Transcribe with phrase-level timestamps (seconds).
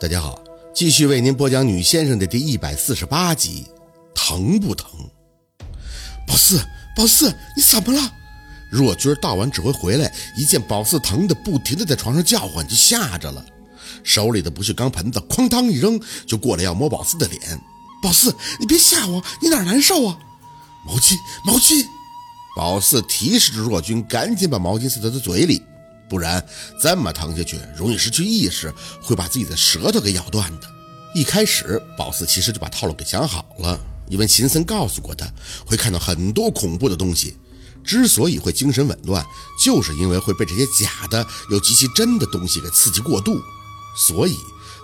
[0.00, 0.42] 大家好，
[0.74, 3.66] 继续为您播讲《女先生》的第一百四十八集，
[4.14, 4.88] 疼不疼？
[6.26, 6.58] 宝四，
[6.96, 8.10] 宝四，你怎么了？
[8.70, 13.44] 若军倒完指挥回来，一见宝四疼的不停的在床上叫唤，就吓着了，
[14.02, 17.60] 手里的不锈钢盆子哐当一扔，就过来要摸宝四的脸。
[18.02, 20.18] 宝四，你别吓我，你哪难受啊？
[20.86, 21.14] 毛巾，
[21.44, 21.84] 毛巾！
[22.56, 25.62] 宝四提示着若军赶紧把毛巾塞到他嘴里。
[26.10, 26.44] 不然
[26.82, 30.68] 这么疼下去，容易失去意识，会把自己的舌头给咬断的。
[31.14, 33.78] 一开始，宝四其实就把套路给想好了，
[34.08, 35.26] 因为秦森告诉过他，
[35.64, 37.36] 会看到很多恐怖的东西。
[37.82, 39.24] 之所以会精神紊乱，
[39.64, 43.40] 就是因为会被这些假的又极其真的东西给刺激过度。
[43.96, 44.36] 所以，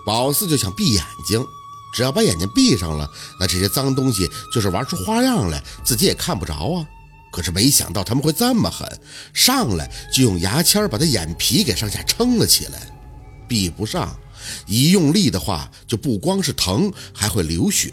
[0.06, 1.44] 宝四就想闭眼睛，
[1.92, 6.86] 只要把眼睛闭上了，那这些脏东西就是玩出花样来，自己也看不着啊。
[7.36, 8.88] 可是没想到他们会这么狠，
[9.34, 12.80] 上来就用牙签把他眼皮给上下撑了起来，
[13.46, 14.18] 闭不上，
[14.66, 17.92] 一用力的话就不光是疼，还会流血，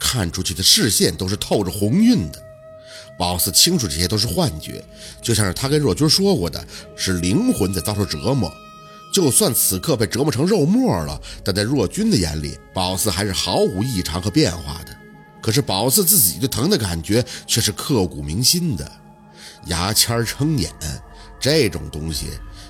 [0.00, 2.42] 看出去的视线都是透着红晕的。
[3.18, 4.82] 宝四清楚这些都是幻觉，
[5.20, 8.50] 就像是他跟若君说过的，是灵魂在遭受折磨。
[9.12, 14.91] 就算此刻被折磨成肉末了，但在若君的眼里，宝四还是毫无异常和变化的。
[15.42, 18.90] 可是宝四自己对疼的感觉却是刻骨铭心的，
[19.66, 20.72] 牙签撑眼
[21.40, 22.28] 这种东西，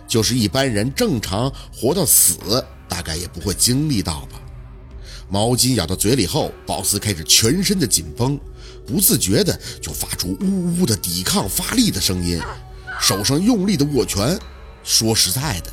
[0.09, 2.39] 就是一般人正常活到死
[2.89, 4.41] 大概也不会经历到吧。
[5.28, 8.41] 毛巾咬到嘴里后，宝四开始全身的紧绷，
[8.87, 12.41] 不自觉的就发出呜呜的抵抗发力的声音，
[12.98, 14.39] 手上用力的握拳。
[14.83, 15.70] 说实在的，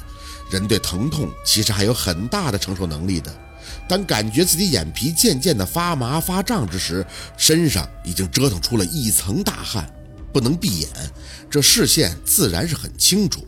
[0.52, 3.34] 人对疼痛其实还有很大的承受能力的。
[3.88, 7.06] 当感觉自己眼皮渐渐的发麻发胀之时，
[7.38, 9.92] 身上已经折腾出了一层大汗，
[10.34, 10.90] 不能闭眼，
[11.50, 13.46] 这视线自然是很清楚。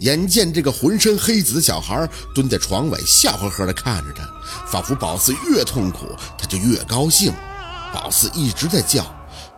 [0.00, 4.28] 眼见这个浑身黑紫的小孩蹲在床尾，笑呵呵地看着他，
[4.70, 7.32] 仿佛宝四越痛苦，他就越高兴。
[7.92, 9.04] 宝四一直在叫，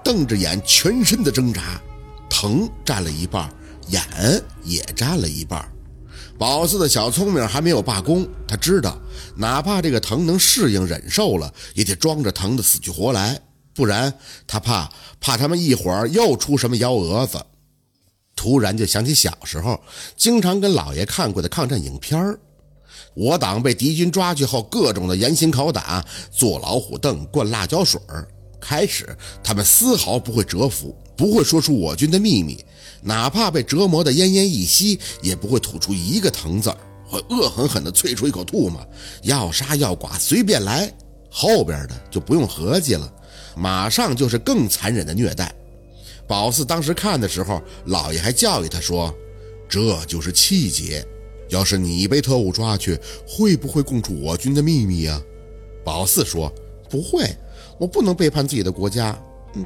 [0.04, 1.80] 瞪着眼，全身的挣扎，
[2.28, 3.52] 疼占了一半，
[3.88, 4.02] 眼
[4.62, 5.66] 也占了一半。
[6.40, 8.96] 宝四的小聪明还没有罢工，他知道，
[9.36, 13.38] 哪怕这个疼能适应忍受了，也得装着疼的死去活来，
[13.74, 14.10] 不然
[14.46, 14.90] 他怕
[15.20, 17.38] 怕他们一会儿又出什么幺蛾子。
[18.34, 19.78] 突然就想起小时候
[20.16, 22.40] 经常跟姥爷看过的抗战影片儿，
[23.12, 28.26] 我党被敌军抓去后，各种的严刑拷打，坐老虎凳，灌辣椒水儿。
[28.58, 29.14] 开始
[29.44, 32.64] 他们丝毫不会折服，不会说出我军的秘密。
[33.02, 36.76] 哪怕被折磨得奄奄一息，也不会吐出一个疼字儿，
[37.08, 38.80] 会恶狠狠地啐出一口唾沫，
[39.22, 40.92] 要杀要剐随便来。
[41.30, 43.12] 后边的就不用合计了，
[43.56, 45.54] 马上就是更残忍的虐待。
[46.26, 49.14] 宝四当时看的时候，老爷还教育他说
[49.68, 51.06] ：“这就是气节，
[51.48, 55.20] 要是你被特务抓去，会不会供出我军的秘密呀？”
[55.84, 56.52] 宝四说
[56.90, 57.24] ：“不会，
[57.78, 59.16] 我不能背叛自己的国家。”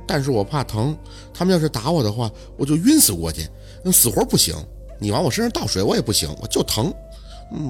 [0.07, 0.97] 但是我怕疼，
[1.33, 3.47] 他们要是打我的话，我就晕死过去。
[3.93, 4.55] 死活不行，
[4.99, 6.93] 你往我身上倒水我也不行，我就疼，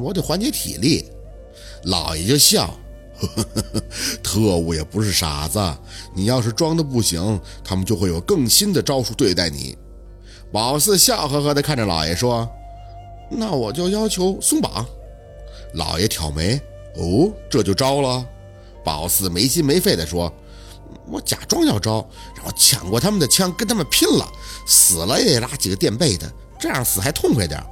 [0.00, 1.04] 我得缓解体力。
[1.84, 2.72] 老爷就笑，
[3.18, 3.42] 呵呵
[3.72, 3.82] 呵
[4.22, 5.58] 特务也不是傻子，
[6.14, 9.76] 你要是装的不行，他们就会有更新的招数对待你。
[10.52, 12.48] 宝四笑呵呵地看着老爷说
[13.28, 14.86] ：“那我就要求松绑。”
[15.74, 16.60] 老爷挑眉，
[16.96, 18.24] 哦，这就招了？
[18.84, 20.32] 宝四没心没肺地说。
[21.06, 22.06] 我假装要招，
[22.36, 24.26] 然后抢过他们的枪，跟他们拼了，
[24.66, 27.62] 死了也得拉几个垫背的，这样死还痛快点。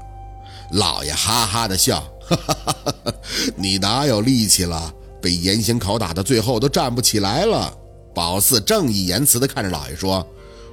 [0.72, 3.14] 老爷哈哈的笑，哈哈哈哈
[3.56, 4.94] 你哪有力气了？
[5.20, 7.72] 被严刑拷打的最后都站不起来了。
[8.12, 10.26] 宝四正义言辞的看着老爷说：“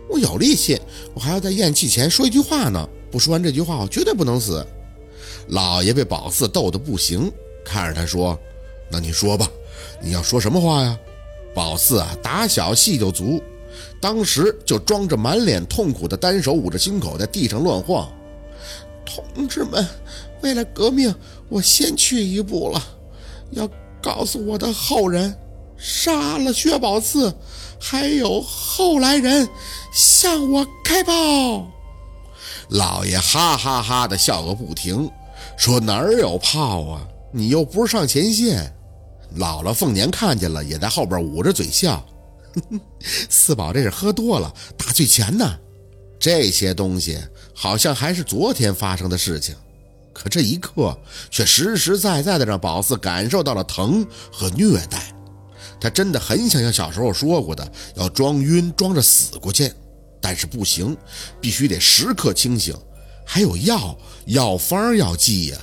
[0.10, 0.82] 我有力气，
[1.14, 4.66] 我还要在咽气前说一句话呢，不说完这句话，我绝对不能死。”
[5.50, 7.32] 老爷被宝四逗得不行，
[7.64, 8.38] 看着他说
[8.90, 9.48] ：“那你说吧，
[10.02, 10.98] 你要说什么话呀？”
[11.54, 13.42] 宝四啊，打小戏就足，
[14.00, 18.10] 当时就装着满脸痛苦的，单手捂着心口，在地上乱晃。
[19.06, 19.86] 同志们，
[20.42, 21.14] 为了革命，
[21.50, 22.82] 我先去一步了。
[23.52, 23.68] 要
[24.02, 25.36] 告诉我的后人，
[25.78, 27.34] 杀了薛宝四，
[27.80, 29.50] 还有后来人
[29.92, 31.68] 向我开炮。
[32.70, 35.10] 老爷哈哈哈的笑个不停，
[35.58, 37.02] 说哪儿有炮啊？
[37.32, 38.72] 你又不是上前线。
[39.38, 42.06] 姥姥凤年看见了，也在后边捂着嘴笑。
[43.30, 45.58] 四宝这是喝多了，打醉拳呢。
[46.20, 47.18] 这些东西
[47.54, 49.56] 好像还是昨天发生的事情，
[50.12, 50.98] 可这一刻
[51.30, 55.14] 却实实在在的让宝四感受到了疼和虐待。
[55.80, 59.72] 他真的很想像小时候说过的，要装晕，装着死过去，
[60.20, 60.98] 但是不行，
[61.40, 62.76] 必须得时刻清醒。
[63.26, 65.58] 还有药药方要记呀。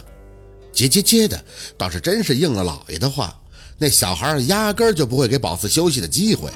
[0.73, 1.45] 接接接的，
[1.77, 3.39] 倒是真是应了老爷的话，
[3.78, 6.50] 那小孩压根就不会给宝四休息的机会，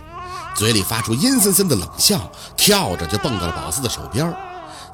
[0.57, 4.35] 嘴里发出阴森森的冷笑，跳着就蹦到了宝四的手边，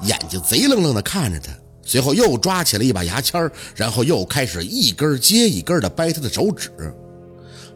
[0.01, 1.51] 眼睛贼愣愣的看着他，
[1.83, 6.69] 随后又抓起了一把牙签，然后又开始一根接一根的掰他的手指。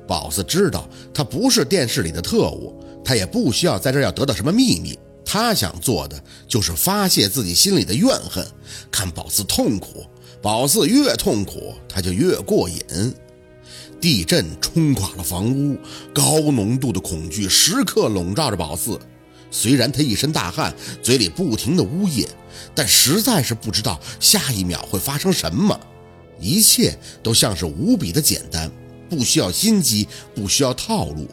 [0.06, 2.76] 宝四知道他不是电视里的特务，
[3.06, 5.00] 他也不需要在这儿要得到什么秘密。
[5.24, 8.46] 他想做的就是发泄自己心里的怨恨，
[8.92, 10.06] 看宝四痛苦，
[10.42, 12.84] 宝四越痛苦，他就越过瘾。
[14.02, 15.78] 地震冲垮了房屋，
[16.12, 19.00] 高浓度的恐惧时刻笼罩着宝四。
[19.52, 22.28] 虽然他一身大汗，嘴里不停的呜咽，
[22.74, 25.80] 但实在是不知道下一秒会发生什么。
[26.40, 28.72] 一切都像是无比的简单，
[29.08, 31.28] 不需要心机，不需要套路。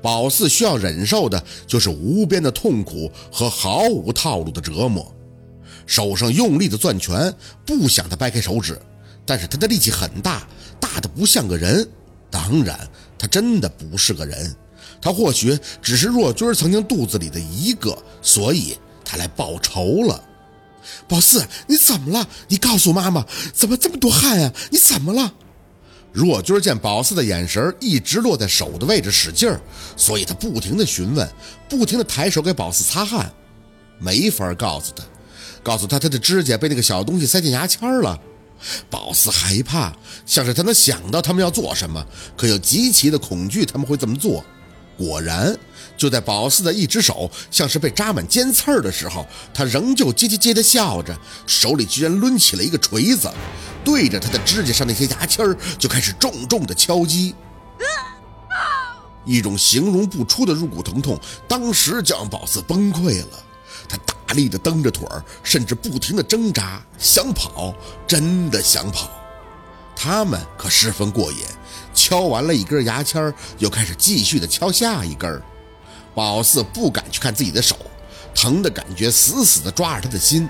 [0.00, 5.12] 宝四需要忍受的就是无边的痛苦和毫无套路的折磨，
[5.86, 7.34] 手上用力的攥拳，
[7.66, 8.80] 不想他掰开手指，
[9.26, 10.46] 但是他的力气很大，
[10.78, 11.88] 大的不像个人。
[12.32, 14.56] 当然，他真的不是个人，
[15.00, 20.20] 他或许只是若君曾经肚子里的一个，所以他来报仇了。
[21.06, 22.26] 宝四，你怎么了？
[22.48, 24.50] 你告诉妈妈，怎么这么多汗呀？
[24.70, 25.32] 你怎么了？
[26.12, 29.60] 若君见宝四的眼神一直落在手的位置使劲儿，
[29.96, 31.30] 所以他不停的询问，
[31.68, 33.32] 不停的抬手给宝四擦汗，
[33.98, 35.04] 没法告诉他，
[35.62, 38.18] 告诉他他的指甲被那个小东西塞进牙签了。
[38.90, 39.92] 宝四害怕，
[40.26, 42.04] 像是他能想到他们要做什么，
[42.36, 44.44] 可又极其的恐惧他们会这么做。
[44.98, 45.56] 果然，
[45.96, 53.28] 就在宝四的一只手像是被扎满尖刺儿的时候，他仍旧叽叽叽的笑着，手里居然抡起了一个锤子，
[53.82, 57.34] 对着他的指甲上那些牙签儿就开始重重的敲击。
[59.24, 61.18] 一种形容不出的入骨疼痛，
[61.48, 63.44] 当时就让宝四崩溃了。
[64.32, 67.74] 力的蹬着腿儿，甚至不停的挣扎，想跑，
[68.06, 69.10] 真的想跑。
[69.94, 71.38] 他们可十分过瘾。
[71.94, 75.42] 敲完了一根牙签又开始继续的敲下一根
[76.14, 77.76] 宝四不敢去看自己的手，
[78.34, 80.48] 疼的感觉死死的抓着他的心。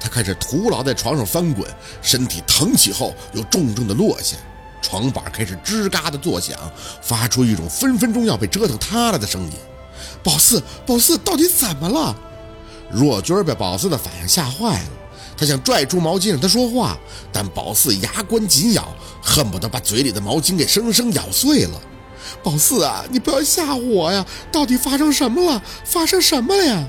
[0.00, 1.64] 他开始徒劳在床上翻滚，
[2.02, 4.36] 身体腾起后又重重的落下，
[4.82, 6.58] 床板开始吱嘎的作响，
[7.00, 9.52] 发出一种分分钟要被折腾塌了的声音。
[10.22, 12.14] 宝四，宝四，到底怎么了？
[12.92, 14.88] 若君被宝四的反应吓坏了。
[15.36, 16.96] 他想拽出毛巾让他说话，
[17.32, 21.80] 但宝四牙关紧咬，恨不得把嘴里的毛巾给生生咬碎了。
[22.42, 24.24] 宝四啊，你不要吓唬我呀！
[24.52, 25.62] 到底发生什么了？
[25.84, 26.88] 发生什么了呀？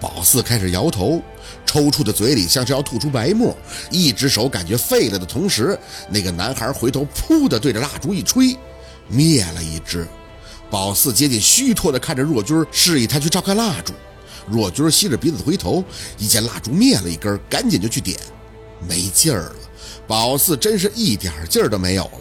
[0.00, 1.20] 宝四开始摇头，
[1.66, 3.54] 抽搐的嘴里像是要吐出白沫，
[3.90, 5.78] 一只手感觉废了的同时，
[6.08, 8.56] 那个男孩回头噗的对着蜡烛一吹，
[9.08, 10.06] 灭了一只。
[10.70, 13.92] 宝四接近虚脱的看着若君，示意他去照看蜡烛。
[14.48, 15.84] 若君吸着鼻子回头，
[16.18, 18.18] 一见蜡烛灭了一根，赶紧就去点，
[18.88, 19.56] 没劲儿了。
[20.06, 22.20] 宝四真是一点劲儿都没有了。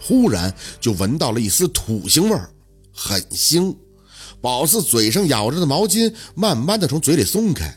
[0.00, 2.50] 忽然就闻到了一丝土腥味儿，
[2.92, 3.74] 很腥。
[4.40, 7.74] 宝四嘴上咬着的毛巾慢慢的从嘴里松开，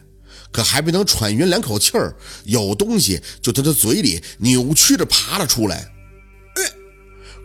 [0.51, 5.87] 可还没能喘匀两口气儿，有东西就从他嘴里扭曲着爬了出来，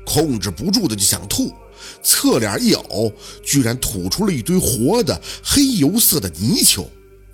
[0.05, 1.55] 控制不住的就想吐。
[2.02, 3.12] 侧脸一呕，
[3.44, 6.88] 居然吐出了一堆活的黑油色的泥鳅，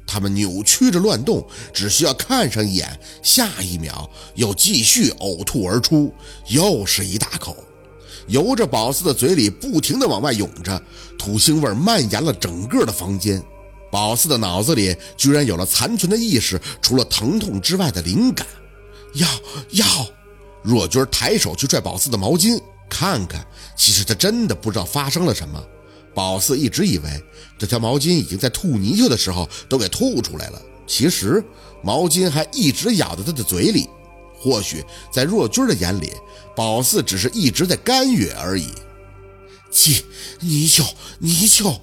[0.06, 6.12] 它们扭曲着乱动，只需要看上一眼，下一秒又继续呕吐而出，
[6.48, 7.56] 又是一大口，
[8.26, 10.82] 由着宝四的嘴里不停地往外涌着，
[11.18, 13.42] 土腥味蔓延了整个的房间。
[13.90, 18.46] 宝四的脑子里居然有了残存的意识，除了疼痛之外的灵感，
[19.14, 19.26] 要
[19.70, 19.86] 要，
[20.62, 22.60] 若君抬手去拽宝四的毛巾。
[22.88, 25.62] 看看，其实他真的不知道发生了什么。
[26.14, 27.22] 宝四一直以为
[27.58, 31.42] 这条毛巾已经在吐泥鳅的时候都给吐出来了，其实
[31.82, 33.88] 毛巾还一直咬在他的嘴里。
[34.40, 36.12] 或许在若君的眼里，
[36.56, 38.68] 宝四只是一直在干哕而已。
[39.70, 40.02] 切，
[40.40, 40.84] 泥鳅，
[41.18, 41.80] 泥鳅，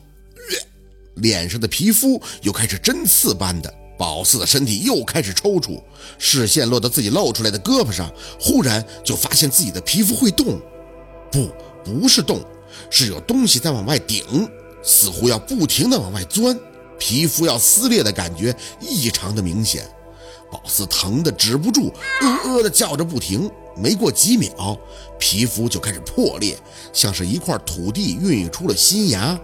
[1.16, 3.74] 脸上的皮肤又开始针刺般的。
[3.98, 5.82] 宝四的身体又开始抽搐，
[6.18, 10.60] 视线落到自己露出来的胳膊上，忽然就发现自己的皮肤会动。
[11.36, 11.50] 不，
[11.84, 12.40] 不是动，
[12.90, 14.50] 是有东西在往外顶，
[14.82, 16.58] 似乎要不停的往外钻，
[16.98, 19.86] 皮肤要撕裂的感觉异常的明显。
[20.50, 23.52] 宝四疼的止不住，呃呃的叫着不停。
[23.76, 24.80] 没过几秒，
[25.20, 26.58] 皮肤就开始破裂，
[26.94, 29.38] 像是一块土地孕育出了新芽，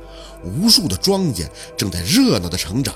[0.45, 1.45] 无数的庄稼
[1.75, 2.95] 正在热闹的成长。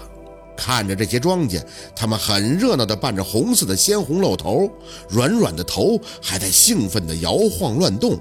[0.56, 1.62] 看着这些庄稼，
[1.94, 4.72] 它们很热闹地伴着红色的鲜红露头，
[5.10, 8.18] 软软的头还在兴奋地摇晃乱动。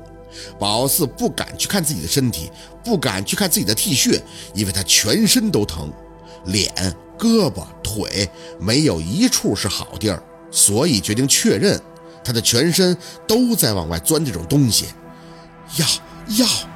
[0.58, 2.50] 宝四不敢去看自己的身体，
[2.84, 4.20] 不敢去看自己的 T 恤，
[4.54, 5.92] 因为他全身都疼，
[6.46, 6.72] 脸、
[7.18, 11.80] 胳膊、腿没有一处是好地儿，所以决定确认
[12.24, 14.86] 他的全身都在往外钻这种东西。
[15.76, 15.86] 要
[16.36, 16.74] 要。